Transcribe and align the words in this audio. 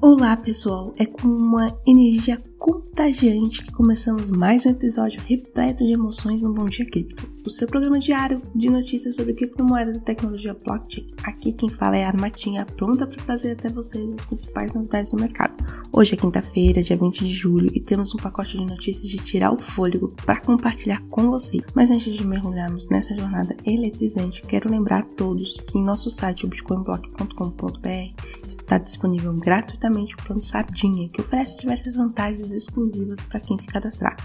Olá 0.00 0.36
pessoal, 0.36 0.94
é 0.96 1.04
com 1.04 1.26
uma 1.26 1.76
energia 1.84 2.40
contagiante 2.56 3.64
que 3.64 3.72
começamos 3.72 4.30
mais 4.30 4.64
um 4.64 4.70
episódio 4.70 5.20
repleto 5.22 5.84
de 5.84 5.92
emoções 5.92 6.40
no 6.40 6.54
Bom 6.54 6.66
Dia 6.66 6.86
Cripto, 6.86 7.28
o 7.44 7.50
seu 7.50 7.66
programa 7.66 7.98
diário 7.98 8.40
de 8.54 8.70
notícias 8.70 9.16
sobre 9.16 9.34
criptomoedas 9.34 9.98
e 9.98 10.04
tecnologia 10.04 10.54
blockchain. 10.54 11.04
Aqui 11.24 11.52
quem 11.52 11.68
fala 11.68 11.96
é 11.96 12.04
a 12.04 12.08
Armatinha, 12.08 12.64
pronta 12.64 13.08
para 13.08 13.24
trazer 13.24 13.52
até 13.52 13.68
vocês 13.68 14.12
as 14.12 14.24
principais 14.24 14.72
novidades 14.72 15.10
do 15.10 15.20
mercado. 15.20 15.56
Hoje 15.92 16.14
é 16.14 16.16
quinta-feira, 16.16 16.80
dia 16.80 16.96
20 16.96 17.24
de 17.24 17.34
julho, 17.34 17.68
e 17.74 17.80
temos 17.80 18.14
um 18.14 18.18
pacote 18.18 18.56
de 18.56 18.64
notícias 18.64 19.08
de 19.08 19.18
tirar 19.18 19.52
o 19.52 19.60
fôlego 19.60 20.14
para 20.24 20.40
compartilhar 20.40 21.02
com 21.10 21.28
vocês. 21.28 21.64
Mas 21.74 21.90
antes 21.90 22.14
de 22.14 22.24
mergulharmos 22.24 22.88
nessa 22.88 23.16
jornada 23.16 23.56
eletrizante, 23.66 24.42
quero 24.42 24.70
lembrar 24.70 25.00
a 25.00 25.06
todos 25.16 25.60
que 25.60 25.76
em 25.76 25.82
nosso 25.82 26.08
site 26.08 26.46
bitcoinblock.com.br 26.46 28.37
está 28.48 28.78
disponível 28.78 29.32
gratuitamente 29.34 30.14
o 30.14 30.18
plano 30.18 30.40
Sardinha, 30.40 31.08
que 31.08 31.20
oferece 31.20 31.58
diversas 31.58 31.96
vantagens 31.96 32.52
exclusivas 32.52 33.20
para 33.24 33.40
quem 33.40 33.56
se 33.56 33.66
cadastrar. 33.66 34.16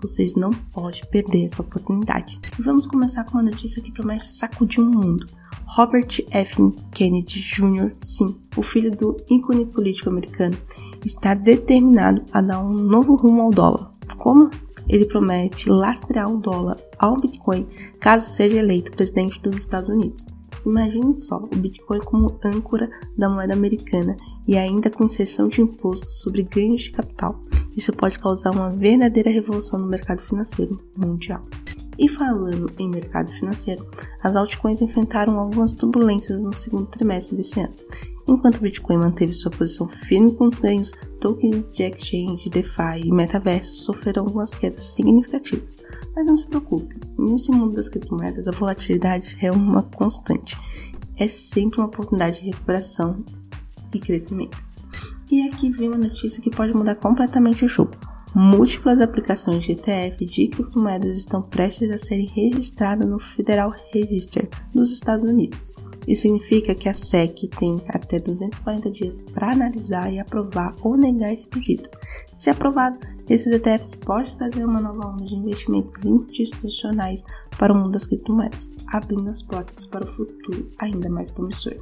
Vocês 0.00 0.34
não 0.34 0.50
podem 0.50 1.00
perder 1.10 1.44
essa 1.44 1.62
oportunidade. 1.62 2.40
E 2.58 2.62
vamos 2.62 2.86
começar 2.86 3.24
com 3.24 3.38
uma 3.38 3.42
notícia 3.44 3.82
que 3.82 3.92
promete 3.92 4.26
sacudir 4.26 4.80
o 4.80 4.86
um 4.86 4.90
mundo. 4.90 5.26
Robert 5.66 6.24
F. 6.30 6.74
Kennedy 6.92 7.40
Jr., 7.40 7.92
sim, 7.96 8.36
o 8.56 8.62
filho 8.62 8.94
do 8.94 9.16
ícone 9.30 9.64
político 9.64 10.10
americano, 10.10 10.56
está 11.04 11.34
determinado 11.34 12.22
a 12.32 12.40
dar 12.40 12.60
um 12.60 12.72
novo 12.72 13.14
rumo 13.14 13.42
ao 13.42 13.50
dólar. 13.50 13.92
Como? 14.18 14.50
Ele 14.88 15.06
promete 15.06 15.70
lastrear 15.70 16.30
o 16.30 16.38
dólar 16.38 16.76
ao 16.98 17.16
Bitcoin 17.16 17.66
caso 18.00 18.28
seja 18.28 18.58
eleito 18.58 18.92
presidente 18.92 19.40
dos 19.40 19.56
Estados 19.56 19.88
Unidos. 19.88 20.26
Imagine 20.64 21.14
só 21.14 21.38
o 21.38 21.56
Bitcoin 21.56 22.00
como 22.00 22.38
âncora 22.44 22.90
da 23.16 23.28
moeda 23.28 23.52
americana 23.52 24.16
e 24.46 24.56
ainda 24.56 24.90
com 24.90 25.04
inserção 25.04 25.48
de 25.48 25.60
imposto 25.60 26.06
sobre 26.06 26.42
ganhos 26.42 26.82
de 26.82 26.90
capital. 26.90 27.40
Isso 27.76 27.92
pode 27.92 28.18
causar 28.18 28.50
uma 28.52 28.70
verdadeira 28.70 29.30
revolução 29.30 29.78
no 29.78 29.86
mercado 29.86 30.22
financeiro 30.22 30.78
mundial. 30.96 31.44
E 31.98 32.08
falando 32.08 32.72
em 32.78 32.88
mercado 32.88 33.30
financeiro, 33.32 33.86
as 34.22 34.34
altcoins 34.34 34.80
enfrentaram 34.80 35.38
algumas 35.38 35.72
turbulências 35.72 36.42
no 36.42 36.52
segundo 36.52 36.86
trimestre 36.86 37.36
desse 37.36 37.60
ano. 37.60 37.74
Enquanto 38.28 38.56
o 38.56 38.60
Bitcoin 38.60 38.98
manteve 38.98 39.34
sua 39.34 39.50
posição 39.50 39.88
firme 39.88 40.32
com 40.34 40.48
os 40.48 40.58
ganhos, 40.58 40.92
tokens 41.20 41.68
de 41.72 41.82
exchange, 41.82 42.48
DeFi 42.48 43.00
e 43.04 43.12
metaverso 43.12 43.74
sofreram 43.74 44.24
algumas 44.24 44.54
quedas 44.54 44.82
significativas. 44.82 45.82
Mas 46.14 46.26
não 46.26 46.36
se 46.36 46.48
preocupe, 46.48 46.96
nesse 47.18 47.50
mundo 47.50 47.74
das 47.74 47.88
criptomoedas 47.88 48.46
a 48.46 48.52
volatilidade 48.52 49.36
é 49.40 49.50
uma 49.50 49.82
constante. 49.82 50.56
É 51.18 51.26
sempre 51.26 51.80
uma 51.80 51.88
oportunidade 51.88 52.40
de 52.40 52.46
recuperação 52.46 53.24
e 53.92 53.98
crescimento. 53.98 54.56
E 55.30 55.48
aqui 55.48 55.70
vem 55.70 55.88
uma 55.88 55.98
notícia 55.98 56.42
que 56.42 56.50
pode 56.50 56.74
mudar 56.74 56.94
completamente 56.96 57.64
o 57.64 57.68
jogo. 57.68 57.92
Múltiplas 58.34 59.00
aplicações 59.00 59.64
de 59.64 59.72
ETF 59.72 60.24
de 60.24 60.48
criptomoedas 60.48 61.16
estão 61.16 61.42
prestes 61.42 61.90
a 61.90 61.98
serem 61.98 62.26
registradas 62.26 63.06
no 63.06 63.18
Federal 63.18 63.74
Register 63.92 64.48
dos 64.74 64.90
Estados 64.90 65.24
Unidos. 65.24 65.74
Isso 66.06 66.22
significa 66.22 66.74
que 66.74 66.88
a 66.88 66.94
SEC 66.94 67.48
tem 67.58 67.76
até 67.88 68.18
240 68.18 68.90
dias 68.90 69.20
para 69.32 69.52
analisar 69.52 70.12
e 70.12 70.18
aprovar 70.18 70.74
ou 70.82 70.96
negar 70.96 71.32
esse 71.32 71.46
pedido. 71.46 71.88
Se 72.34 72.50
aprovado, 72.50 72.98
esses 73.28 73.46
ETFs 73.46 73.94
podem 73.94 74.36
trazer 74.36 74.64
uma 74.64 74.80
nova 74.80 75.08
onda 75.08 75.24
de 75.24 75.34
investimentos 75.34 76.04
institucionais 76.04 77.24
para 77.56 77.72
o 77.72 77.76
mundo 77.76 77.92
das 77.92 78.06
criptomoedas, 78.06 78.68
abrindo 78.88 79.30
as 79.30 79.42
portas 79.42 79.86
para 79.86 80.04
o 80.04 80.14
futuro 80.14 80.68
ainda 80.78 81.08
mais 81.08 81.30
promissor. 81.30 81.76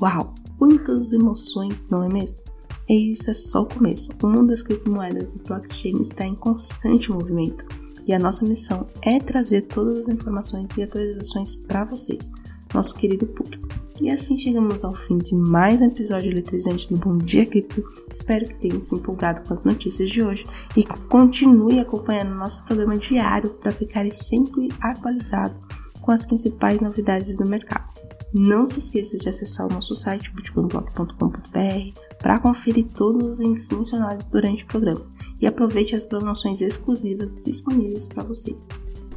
Uau! 0.00 0.34
Quantas 0.58 1.12
emoções, 1.12 1.86
não 1.88 2.02
é 2.02 2.08
mesmo? 2.08 2.40
E 2.88 3.12
isso 3.12 3.30
é 3.30 3.34
só 3.34 3.62
o 3.62 3.66
começo. 3.66 4.10
O 4.22 4.26
mundo 4.26 4.48
das 4.48 4.62
criptomoedas 4.62 5.36
e 5.36 5.38
blockchain 5.38 6.00
está 6.00 6.26
em 6.26 6.34
constante 6.34 7.10
movimento 7.10 7.64
e 8.06 8.12
a 8.12 8.18
nossa 8.18 8.44
missão 8.44 8.86
é 9.02 9.20
trazer 9.20 9.62
todas 9.62 10.00
as 10.00 10.08
informações 10.08 10.70
e 10.76 10.82
atualizações 10.82 11.54
para 11.54 11.84
vocês, 11.84 12.32
nosso 12.74 12.94
querido 12.94 13.26
público. 13.26 13.68
E 14.00 14.08
assim 14.08 14.38
chegamos 14.38 14.82
ao 14.82 14.94
fim 14.94 15.18
de 15.18 15.34
mais 15.34 15.82
um 15.82 15.86
episódio 15.86 16.30
eletrizante 16.30 16.88
do 16.88 16.96
Bom 16.96 17.18
Dia 17.18 17.44
Cripto. 17.44 17.84
Espero 18.10 18.46
que 18.46 18.54
tenham 18.54 18.80
se 18.80 18.94
empolgado 18.94 19.42
com 19.46 19.52
as 19.52 19.62
notícias 19.62 20.08
de 20.08 20.22
hoje 20.22 20.46
e 20.74 20.84
continue 20.84 21.78
acompanhando 21.78 22.34
nosso 22.34 22.64
programa 22.64 22.96
diário 22.96 23.50
para 23.50 23.70
ficarem 23.70 24.10
sempre 24.10 24.68
atualizados 24.80 25.56
com 26.00 26.12
as 26.12 26.24
principais 26.24 26.80
novidades 26.80 27.36
do 27.36 27.46
mercado. 27.46 27.90
Não 28.32 28.66
se 28.66 28.78
esqueça 28.78 29.18
de 29.18 29.28
acessar 29.28 29.66
o 29.66 29.72
nosso 29.72 29.94
site 29.94 30.32
bitcoinblock.com.br 30.34 32.00
para 32.22 32.38
conferir 32.38 32.86
todos 32.94 33.22
os 33.22 33.40
links 33.40 33.68
mencionados 33.68 34.24
durante 34.24 34.64
o 34.64 34.66
programa 34.66 35.04
e 35.40 35.46
aproveite 35.46 35.94
as 35.94 36.06
promoções 36.06 36.62
exclusivas 36.62 37.36
disponíveis 37.36 38.08
para 38.08 38.22
vocês. 38.22 38.66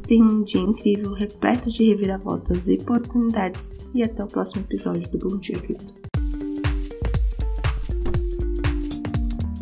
Tenha 0.06 0.24
um 0.24 0.42
dia 0.42 0.60
incrível, 0.60 1.12
repleto 1.12 1.70
de 1.70 1.84
reviravoltas 1.84 2.68
e 2.68 2.74
oportunidades 2.74 3.70
e 3.94 4.02
até 4.02 4.22
o 4.22 4.26
próximo 4.26 4.62
episódio 4.62 5.10
do 5.10 5.18
Bom 5.18 5.38
Dia 5.38 5.58
Cripto. 5.58 5.94